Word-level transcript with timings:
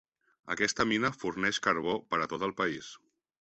Aquesta 0.53 0.85
mina 0.91 1.11
forneix 1.23 1.59
carbó 1.67 1.95
per 2.15 2.21
a 2.25 2.29
tot 2.33 2.47
el 2.49 2.57
país. 2.65 2.91